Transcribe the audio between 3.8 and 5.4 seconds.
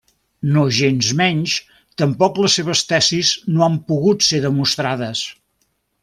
pogut ser demostrades.